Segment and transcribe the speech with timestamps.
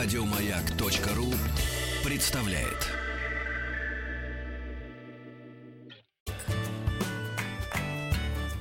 [0.00, 1.26] Радиомаяк.ру
[2.04, 2.86] представляет.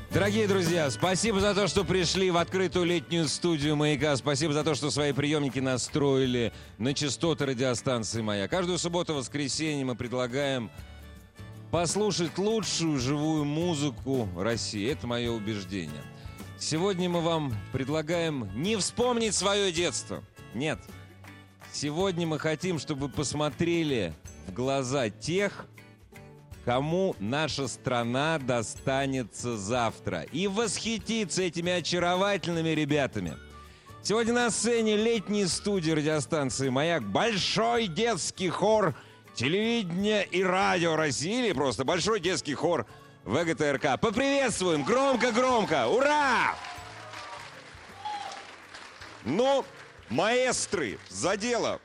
[0.09, 4.15] Дорогие друзья, спасибо за то, что пришли в открытую летнюю студию «Маяка».
[4.15, 8.49] Спасибо за то, что свои приемники настроили на частоты радиостанции «Маяк».
[8.49, 10.71] Каждую субботу воскресенье мы предлагаем
[11.69, 14.91] послушать лучшую живую музыку России.
[14.91, 16.01] Это мое убеждение.
[16.57, 20.23] Сегодня мы вам предлагаем не вспомнить свое детство.
[20.55, 20.79] Нет.
[21.79, 24.11] Сегодня мы хотим, чтобы вы посмотрели
[24.47, 25.67] в глаза тех,
[26.65, 30.21] кому наша страна достанется завтра.
[30.31, 33.37] И восхититься этими очаровательными ребятами.
[34.01, 38.95] Сегодня на сцене летней студии радиостанции «Маяк» большой детский хор
[39.35, 42.87] телевидения и радио России, или просто большой детский хор
[43.23, 43.99] ВГТРК.
[44.01, 45.87] Поприветствуем громко-громко!
[45.89, 46.55] Ура!
[49.25, 49.63] Ну,
[50.09, 51.79] маэстры, за дело!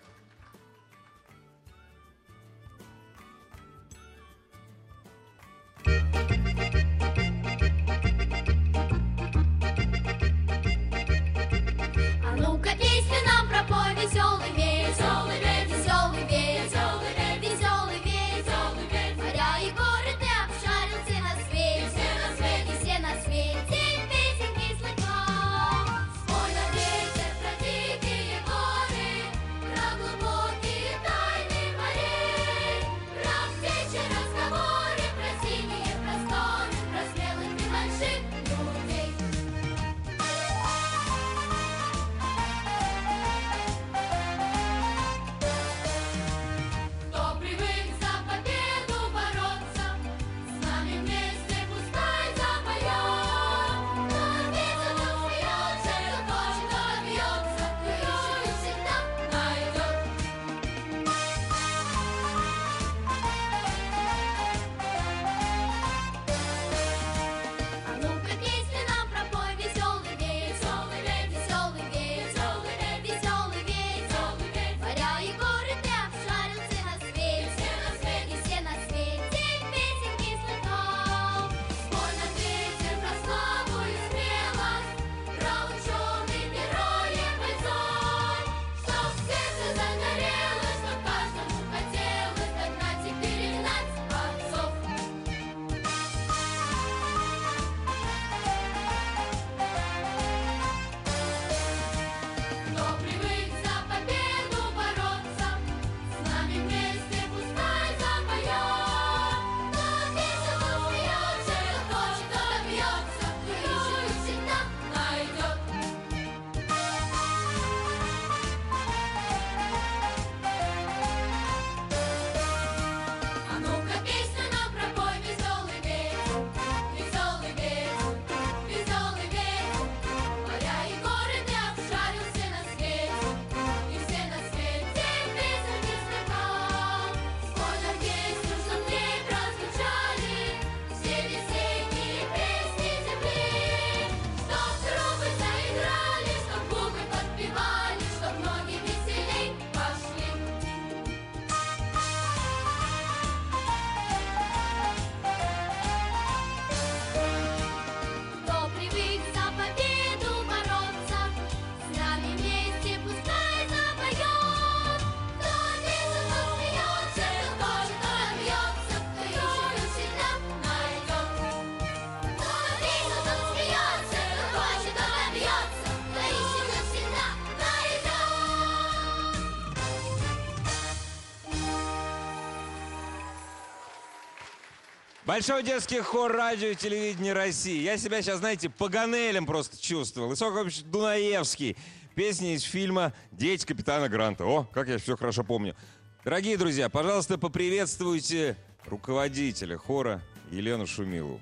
[185.32, 187.80] Большой детский хор радио и телевидения России.
[187.80, 190.28] Я себя сейчас, знаете, паганелем просто чувствовал.
[190.28, 191.78] Высокович Дунаевский.
[192.14, 194.44] Песни из фильма «Дети капитана Гранта».
[194.44, 195.74] О, как я все хорошо помню.
[196.22, 200.20] Дорогие друзья, пожалуйста, поприветствуйте руководителя хора
[200.50, 201.40] Елену Шумилу.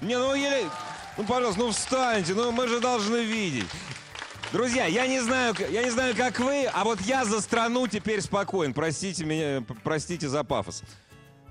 [0.00, 0.70] Не, ну, Еле...
[1.18, 3.66] ну, пожалуйста, ну встаньте, ну мы же должны видеть.
[4.52, 8.20] Друзья, я не знаю, я не знаю, как вы, а вот я за страну теперь
[8.20, 8.72] спокоен.
[8.72, 10.84] Простите меня, простите за пафос.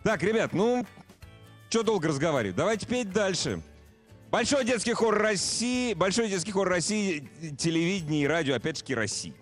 [0.06, 0.86] Так, ребят, ну,
[1.70, 2.56] что долго разговаривать?
[2.56, 3.62] Давайте петь дальше.
[4.32, 9.34] Большой детский хор России, Большой детский хор России, телевидение и радио, опять-таки, России.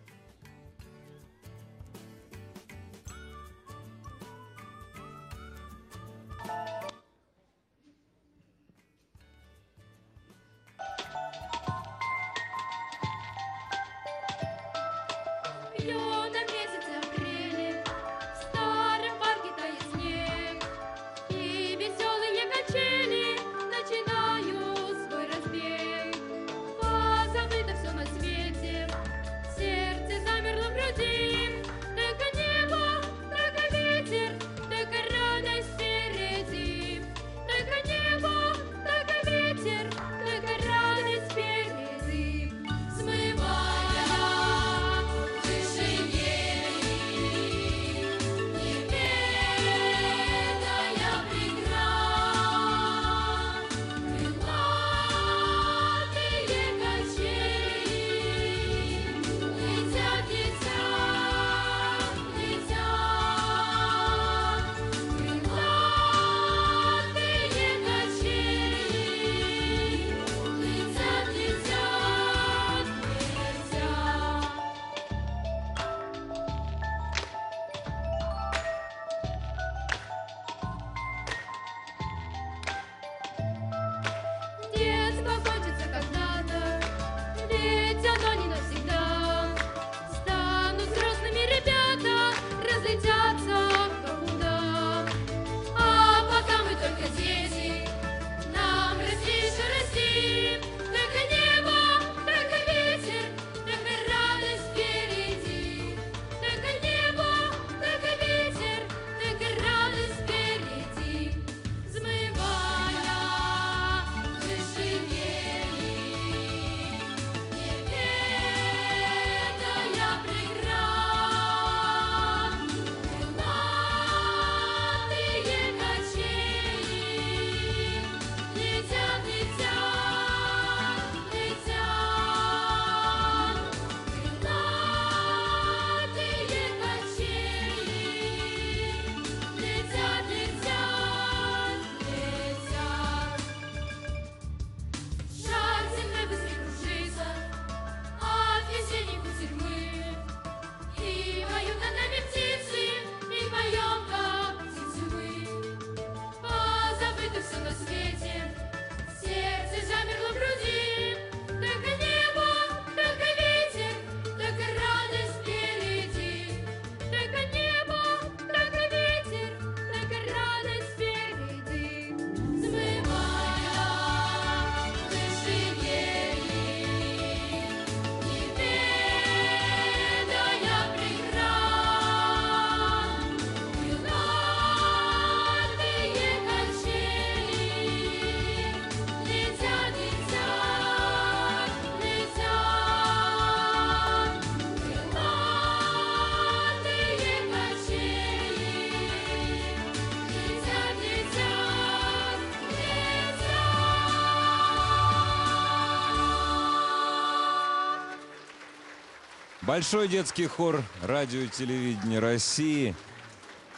[209.67, 212.95] Большой детский хор радио и телевидения России.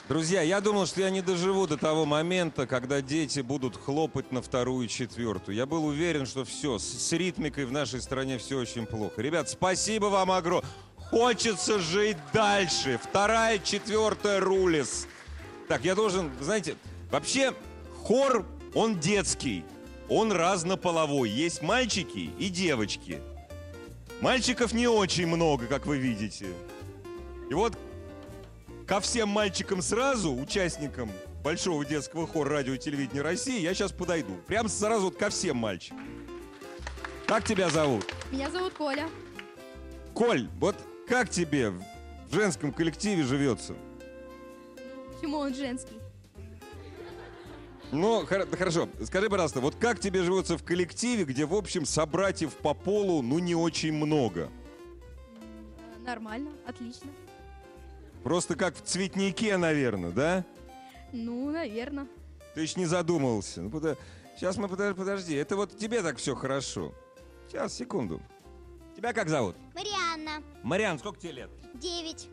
[0.08, 4.44] Друзья, я думал, что я не доживу до того момента, когда дети будут хлопать на
[4.44, 5.56] вторую и четвертую.
[5.56, 9.20] Я был уверен, что все, с, с ритмикой в нашей стране все очень плохо.
[9.20, 10.70] Ребят, спасибо вам огромное.
[10.96, 13.00] Хочется жить дальше.
[13.04, 15.08] Вторая, четвертая рулис.
[15.68, 16.76] Так, я должен, знаете,
[17.10, 17.56] вообще
[18.04, 19.66] хор, он детский,
[20.08, 21.32] он разнополовой.
[21.32, 23.24] Есть мальчики и девочки.
[24.22, 26.48] Мальчиков не очень много, как вы видите.
[27.50, 27.78] И вот
[28.86, 31.10] ко всем мальчикам сразу, участникам
[31.44, 34.34] Большого детского хора радио и телевидения России, я сейчас подойду.
[34.46, 36.00] Прям сразу вот ко всем мальчикам.
[37.28, 38.06] Как тебя зовут?
[38.30, 39.08] Меня зовут Коля.
[40.14, 40.76] Коль, вот
[41.08, 41.82] как тебе в
[42.34, 43.74] женском коллективе живется?
[45.14, 45.96] Почему он женский?
[47.92, 48.88] Ну, хорошо.
[49.04, 53.40] Скажи, пожалуйста, вот как тебе живется в коллективе, где, в общем, собратьев по полу, ну,
[53.40, 54.50] не очень много?
[55.42, 57.10] Э, Нормально, отлично.
[58.24, 60.46] Просто как в цветнике, наверное, да?
[61.12, 62.08] Ну, наверное.
[62.54, 63.62] Ты еще не задумывался.
[63.62, 63.72] Ну,
[64.36, 65.36] Сейчас мы, подожди, подожди.
[65.36, 66.94] Это вот тебе так все хорошо.
[67.48, 68.22] Сейчас, секунду.
[68.96, 69.56] Тебя как зовут?
[69.74, 71.50] Марианна, Мариан, сколько тебе лет?
[71.74, 72.28] 9.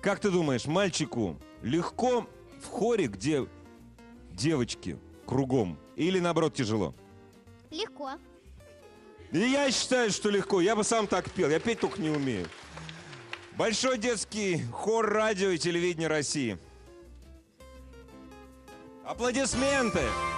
[0.00, 2.28] Как ты думаешь, мальчику легко
[2.62, 3.46] в хоре, где
[4.38, 5.78] девочки кругом?
[5.96, 6.94] Или, наоборот, тяжело?
[7.70, 8.12] Легко.
[9.32, 10.62] И я считаю, что легко.
[10.62, 11.50] Я бы сам так пел.
[11.50, 12.46] Я петь только не умею.
[13.58, 16.56] Большой детский хор радио и телевидения России.
[19.04, 20.00] Аплодисменты!
[20.00, 20.37] Из-за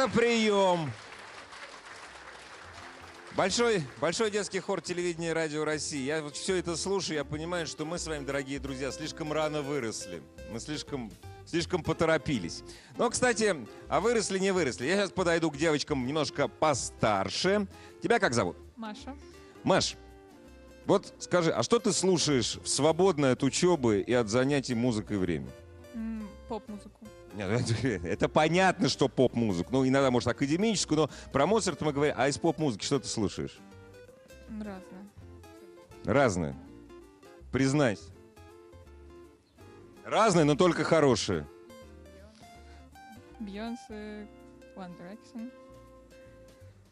[0.00, 0.90] это прием!
[3.36, 6.02] Большой, большой детский хор телевидения и радио России.
[6.02, 9.62] Я вот все это слушаю, я понимаю, что мы с вами, дорогие друзья, слишком рано
[9.62, 10.22] выросли.
[10.50, 11.10] Мы слишком,
[11.46, 12.62] слишком поторопились.
[12.96, 13.54] Но, кстати,
[13.88, 14.86] а выросли, не выросли.
[14.86, 17.66] Я сейчас подойду к девочкам немножко постарше.
[18.02, 18.56] Тебя как зовут?
[18.76, 19.14] Маша.
[19.62, 19.96] Маш,
[20.86, 25.50] вот скажи, а что ты слушаешь в свободное от учебы и от занятий музыкой время?
[26.48, 27.06] Поп-музыку.
[27.34, 29.70] Нет, это, понятно, что поп-музыку.
[29.72, 32.14] Ну, иногда, может, академическую, но про Моцарта мы говорим.
[32.16, 33.58] А из поп-музыки что ты слушаешь?
[34.48, 35.06] Разное.
[36.04, 36.56] Разные.
[37.52, 38.10] Признайся.
[40.04, 41.46] Разные, но только хорошие.
[43.38, 44.26] Бейонсе,
[44.76, 45.52] One Direction.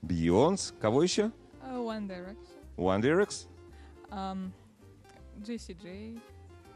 [0.03, 0.73] Бейонс.
[0.81, 1.33] Кого еще?
[1.61, 2.37] А, One Direction.
[2.77, 4.53] One Direction.
[5.43, 6.21] Джесси Джей.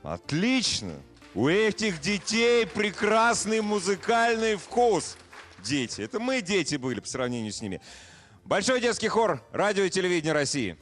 [0.03, 0.95] Отлично.
[1.35, 5.17] У этих детей прекрасный музыкальный вкус.
[5.65, 6.03] Дети.
[6.03, 7.81] Это мы дети были по сравнению с ними.
[8.45, 10.77] Большой детский хор радио и телевидения России.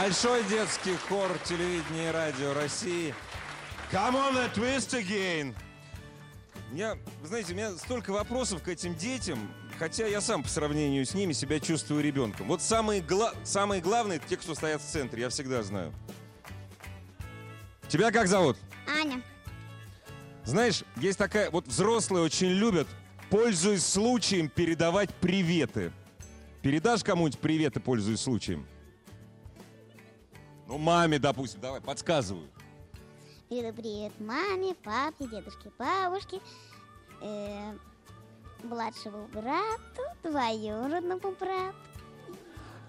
[0.00, 3.14] Большой детский хор телевидения и радио России.
[3.92, 5.54] Come on and twist again.
[6.72, 11.04] Я, вы знаете, у меня столько вопросов к этим детям, хотя я сам по сравнению
[11.04, 12.46] с ними себя чувствую ребенком.
[12.46, 15.92] Вот самые, гла- самые главные те, кто стоят в центре, я всегда знаю.
[17.88, 18.56] Тебя как зовут?
[18.88, 19.20] Аня
[20.44, 22.88] Знаешь, есть такая, вот взрослые очень любят,
[23.28, 25.92] пользуясь случаем, передавать приветы.
[26.62, 28.66] Передашь кому-нибудь приветы, пользуясь случаем?
[30.70, 32.48] Ну, маме, допустим, давай, подсказываю.
[33.48, 36.38] Передаю привет маме, папе, дедушке, бабушке,
[37.20, 37.72] э,
[38.62, 41.74] младшему брату, двоюродному брату.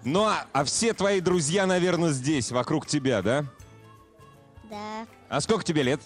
[0.04, 3.44] Ну, а, а все твои друзья, наверное, здесь, вокруг тебя, да?
[4.70, 6.00] Да, А сколько тебе лет?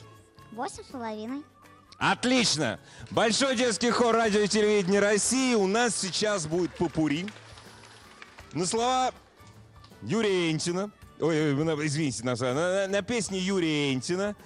[0.52, 1.44] восемь с половиной.
[1.98, 2.80] Отлично!
[3.10, 5.54] Большой детский хор радио и телевидения России.
[5.54, 7.26] У нас сейчас будет попури.
[8.54, 9.12] На слова
[10.00, 10.90] Юрия Энтина.
[11.18, 11.54] Ой,
[11.86, 14.36] извините, на, на, на песне Юрия Энтина.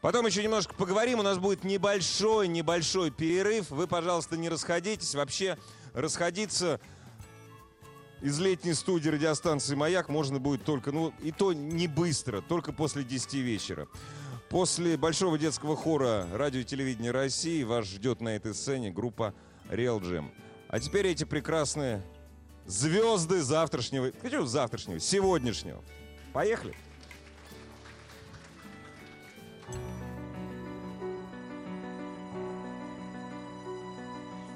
[0.00, 1.20] Потом еще немножко поговорим.
[1.20, 3.70] У нас будет небольшой-небольшой перерыв.
[3.70, 5.14] Вы, пожалуйста, не расходитесь.
[5.14, 5.56] Вообще
[5.94, 6.80] расходиться
[8.22, 13.04] из летней студии радиостанции «Маяк» можно будет только, ну, и то не быстро, только после
[13.04, 13.86] 10 вечера.
[14.48, 19.32] После Большого детского хора радио и телевидения России вас ждет на этой сцене группа
[19.70, 20.30] Real Jam.
[20.68, 22.02] А теперь эти прекрасные
[22.66, 25.82] звезды завтрашнего, хочу завтрашнего, сегодняшнего,
[26.32, 26.74] Поехали!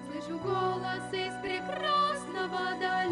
[0.06, 3.03] Слышу голос из прекрасного дальнего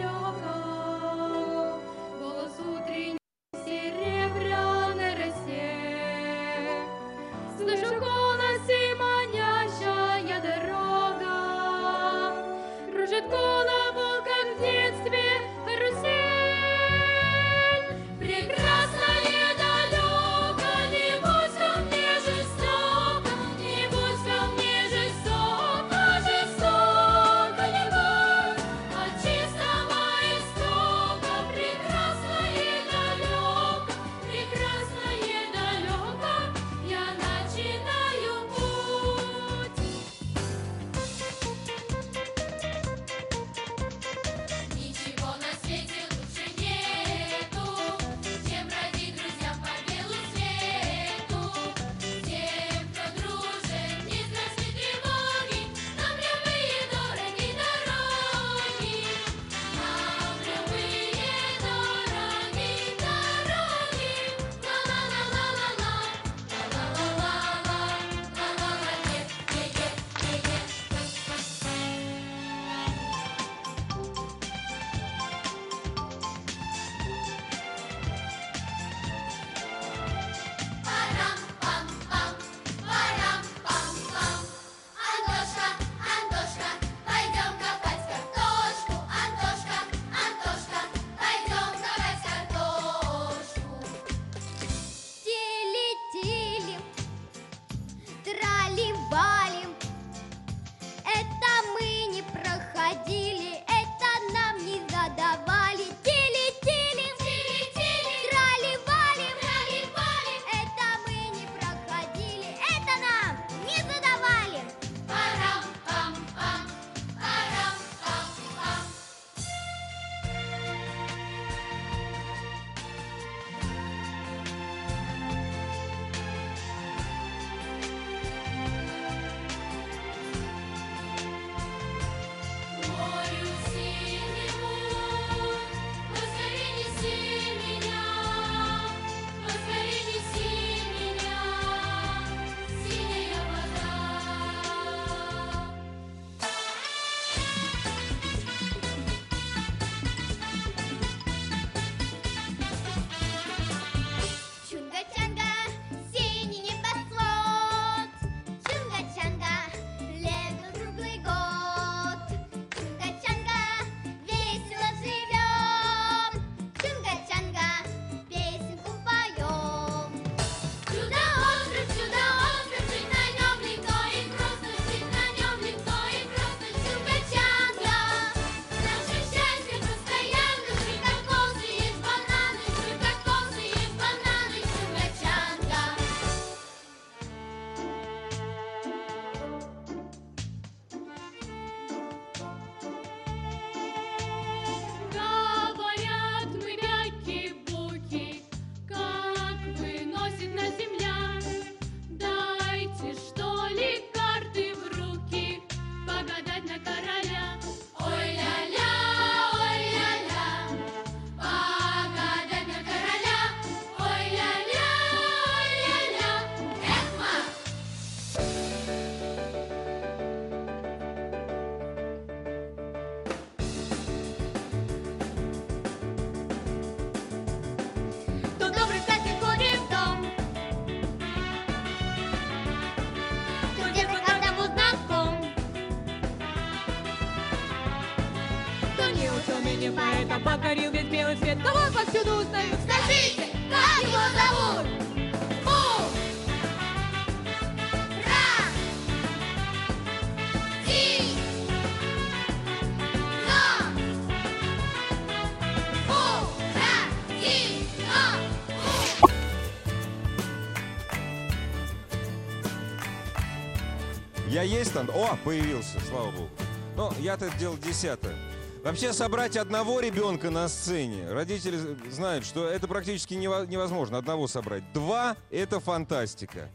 [264.53, 265.09] Я есть там?
[265.15, 266.51] О, появился, слава богу.
[266.95, 268.37] Ну, я-то делал десятое.
[268.85, 271.79] Вообще собрать одного ребенка на сцене, родители
[272.11, 274.83] знают, что это практически невозможно, одного собрать.
[274.93, 276.69] Два– это фантастика.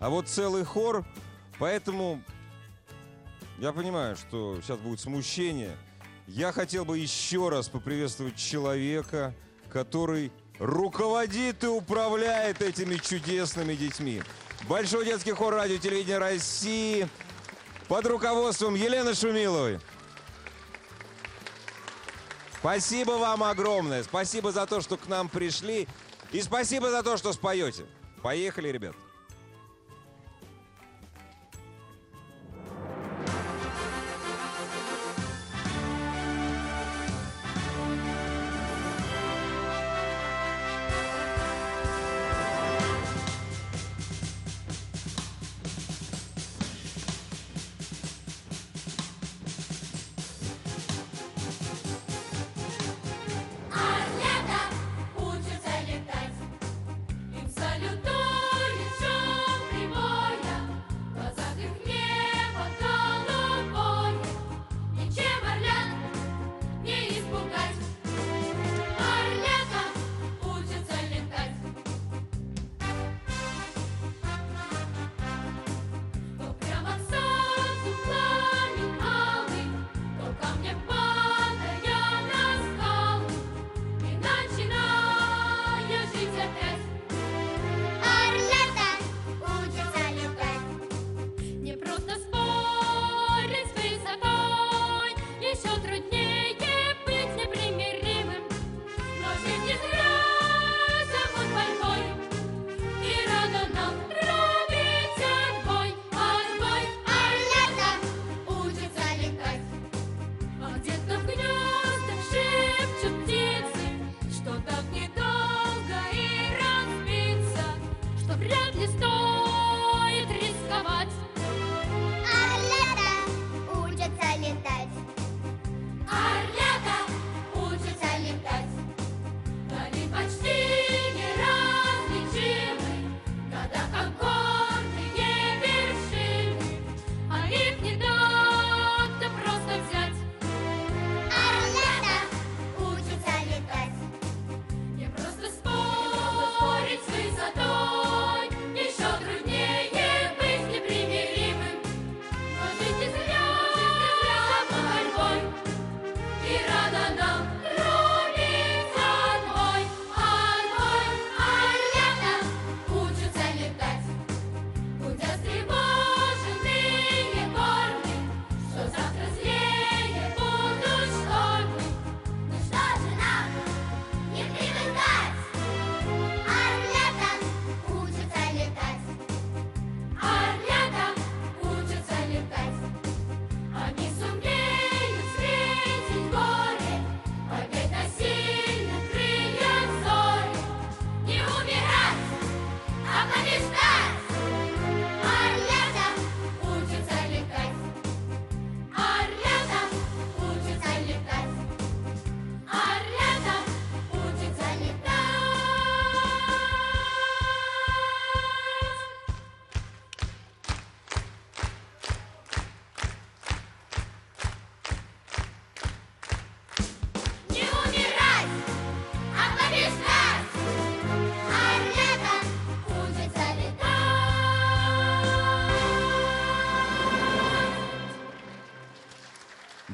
[0.00, 1.06] А вот целый хор,
[1.60, 2.20] поэтому
[3.60, 5.76] я понимаю, что сейчас будет смущение.
[6.26, 9.36] Я хотел бы еще раз поприветствовать человека,
[9.68, 14.20] который руководит и управляет этими чудесными детьми.
[14.68, 17.08] Большой детский хор радио телевидения России
[17.88, 19.80] под руководством Елены Шумиловой.
[22.58, 24.02] Спасибо вам огромное.
[24.02, 25.88] Спасибо за то, что к нам пришли.
[26.30, 27.86] И спасибо за то, что споете.
[28.22, 28.94] Поехали, ребят.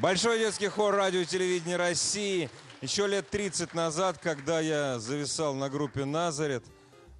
[0.07, 2.49] Большой детский хор радио и телевидения России.
[2.81, 6.63] Еще лет 30 назад, когда я зависал на группе «Назарет»,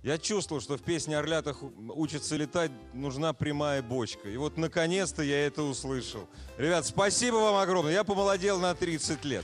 [0.04, 4.30] я чувствовал, что в песне «Орлятах учатся летать» нужна прямая бочка.
[4.30, 6.30] И вот наконец-то я это услышал.
[6.58, 7.92] Ребят, спасибо вам огромное.
[7.92, 9.44] Я помолодел на 30 лет.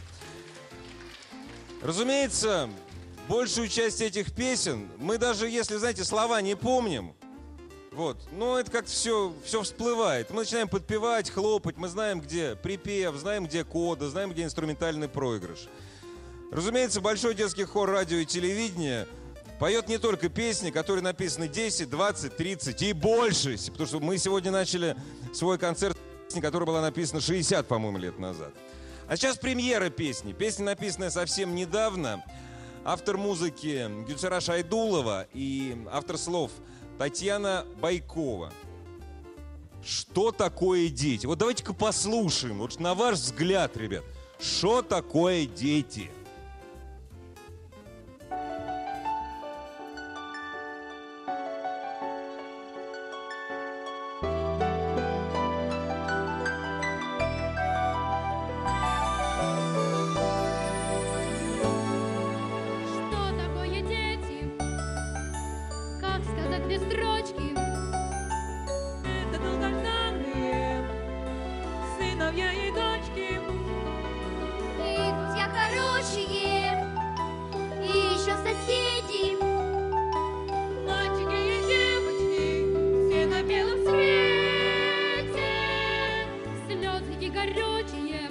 [1.82, 2.70] Разумеется,
[3.28, 7.14] большую часть этих песен мы даже, если, знаете, слова не помним,
[7.96, 8.18] вот.
[8.32, 10.30] Но это как-то все, все всплывает.
[10.30, 11.78] Мы начинаем подпевать, хлопать.
[11.78, 15.68] Мы знаем, где припев, знаем, где кода, знаем, где инструментальный проигрыш.
[16.52, 19.08] Разумеется, Большой детский хор радио и телевидения
[19.60, 23.58] поет не только песни, которые написаны 10, 20, 30 и больше.
[23.72, 24.96] Потому что мы сегодня начали
[25.34, 28.54] свой концерт песни, которая была написана 60, по-моему, лет назад.
[29.08, 30.34] А сейчас премьера песни.
[30.34, 32.24] Песня, написанная совсем недавно.
[32.86, 36.52] Автор музыки Гюльсара Шайдулова и автор слов
[37.04, 38.54] Татьяна Байкова.
[39.86, 41.26] Что такое дети?
[41.26, 44.06] Вот давайте-ка послушаем, вот на ваш взгляд, ребят,
[44.40, 46.04] Что такое дети?
[46.04, 46.23] Что
[87.44, 88.30] горючие,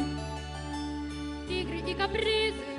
[1.49, 2.72] игры и капризы.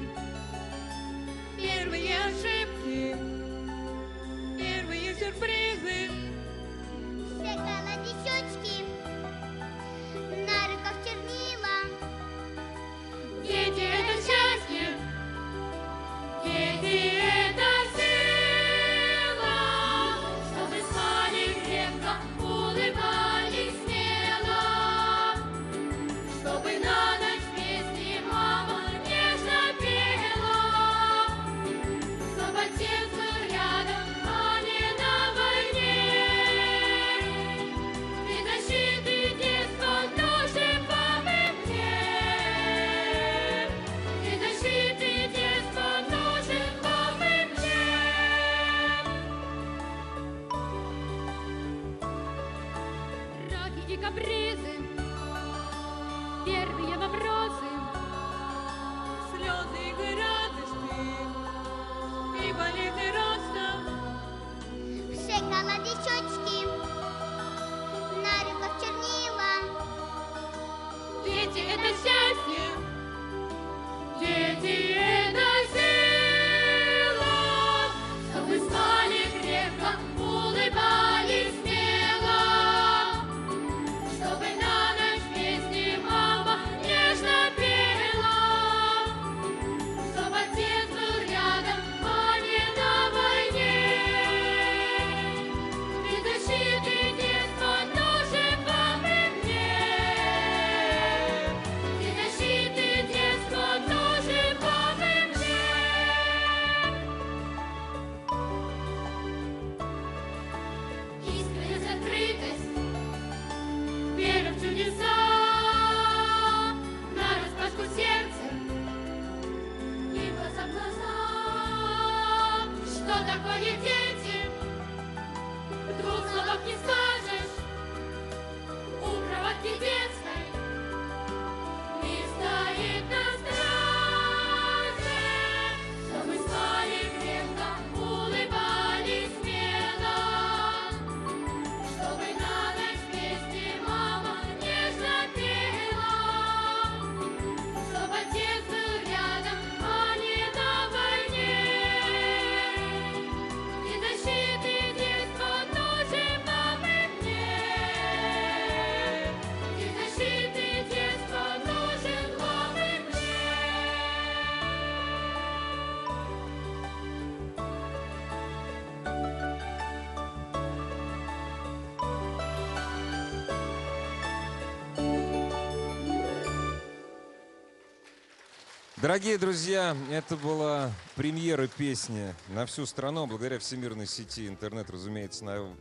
[179.03, 185.75] Дорогие друзья, это была премьера песни на всю страну, благодаря всемирной сети интернет, разумеется, на,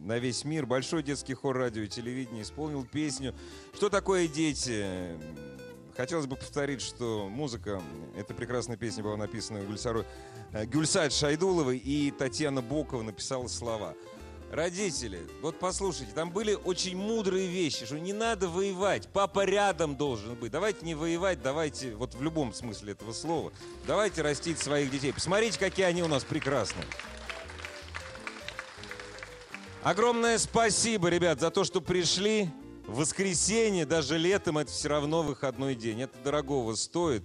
[0.00, 0.64] на весь мир.
[0.64, 3.34] Большой детский хор радио и телевидения исполнил песню
[3.74, 4.86] «Что такое дети?».
[5.96, 7.82] Хотелось бы повторить, что музыка
[8.16, 10.04] этой прекрасной песни была написана Гульсару,
[10.52, 13.96] э, Гюльсат Шайдуловой, и Татьяна Бокова написала слова.
[14.50, 20.36] Родители, вот послушайте, там были очень мудрые вещи, что не надо воевать, папа рядом должен
[20.36, 20.50] быть.
[20.50, 23.52] Давайте не воевать, давайте, вот в любом смысле этого слова,
[23.86, 25.12] давайте растить своих детей.
[25.12, 26.86] Посмотрите, какие они у нас прекрасные.
[29.82, 32.48] Огромное спасибо, ребят, за то, что пришли.
[32.86, 36.00] В воскресенье, даже летом, это все равно выходной день.
[36.00, 37.22] Это дорогого стоит.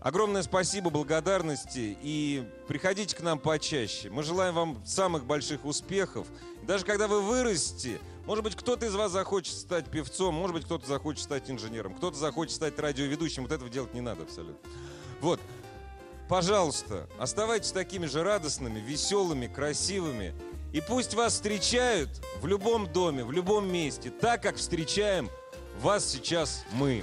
[0.00, 4.10] Огромное спасибо, благодарности и приходите к нам почаще.
[4.10, 6.26] Мы желаем вам самых больших успехов.
[6.62, 10.86] Даже когда вы вырастете, может быть, кто-то из вас захочет стать певцом, может быть, кто-то
[10.86, 13.42] захочет стать инженером, кто-то захочет стать радиоведущим.
[13.42, 14.70] Вот этого делать не надо абсолютно.
[15.20, 15.40] Вот.
[16.28, 20.34] Пожалуйста, оставайтесь такими же радостными, веселыми, красивыми.
[20.72, 25.28] И пусть вас встречают в любом доме, в любом месте, так, как встречаем
[25.80, 27.02] вас сейчас мы.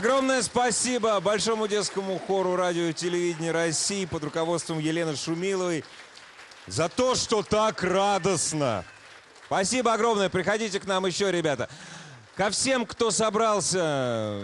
[0.00, 5.84] Огромное спасибо Большому детскому хору радио и телевидения России под руководством Елены Шумиловой
[6.66, 8.86] за то, что так радостно.
[9.44, 10.30] Спасибо огромное.
[10.30, 11.68] Приходите к нам еще, ребята.
[12.34, 14.40] Ко всем, кто собрался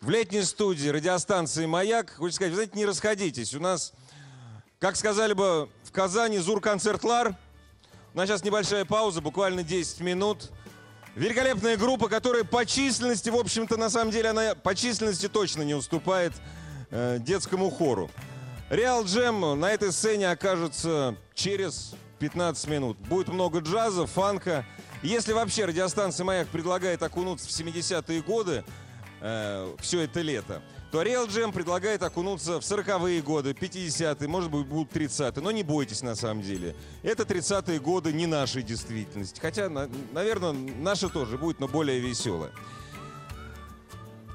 [0.00, 3.54] в летней студии радиостанции «Маяк», хочу сказать, вы знаете, не расходитесь.
[3.54, 3.92] У нас,
[4.78, 7.34] как сказали бы в Казани, Зур-концерт-лар.
[8.14, 10.52] У нас сейчас небольшая пауза, буквально 10 минут.
[11.14, 15.74] Великолепная группа, которая по численности, в общем-то, на самом деле, она по численности точно не
[15.74, 16.32] уступает
[16.90, 18.10] э, детскому хору.
[18.70, 22.96] Реал Джем на этой сцене окажется через 15 минут.
[22.96, 24.64] Будет много джаза, фанка.
[25.02, 28.64] Если вообще радиостанция «Маяк» предлагает окунуться в 70-е годы,
[29.20, 30.62] э, все это лето,
[30.92, 35.42] то Real Jam предлагает окунуться в 40-е годы, 50-е, может быть, будут 30-е.
[35.42, 36.76] Но не бойтесь на самом деле.
[37.02, 39.40] Это 30-е годы не нашей действительности.
[39.40, 42.52] Хотя, на- наверное, наша тоже будет, но более веселая.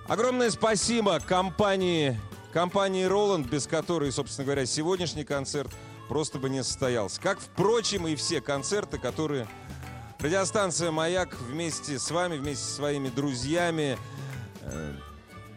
[0.07, 2.19] Огромное спасибо компании,
[2.51, 5.69] компании Roland, без которой, собственно говоря, сегодняшний концерт
[6.09, 7.21] просто бы не состоялся.
[7.21, 9.47] Как, впрочем, и все концерты, которые
[10.17, 13.95] радиостанция «Маяк» вместе с вами, вместе со своими друзьями
[14.61, 14.93] э,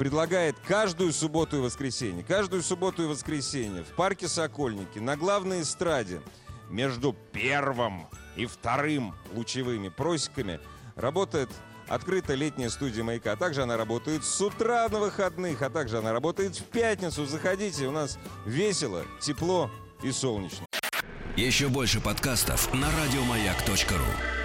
[0.00, 2.24] предлагает каждую субботу и воскресенье.
[2.24, 6.22] Каждую субботу и воскресенье в парке Сокольники на главной эстраде
[6.70, 10.58] между первым и вторым лучевыми просеками
[10.96, 11.50] работает
[11.86, 13.32] открытая летняя студия «Маяка».
[13.32, 17.26] А также она работает с утра на выходных, а также она работает в пятницу.
[17.26, 19.70] Заходите, у нас весело, тепло
[20.02, 20.64] и солнечно.
[21.36, 24.39] Еще больше подкастов на радиомаяк.ру.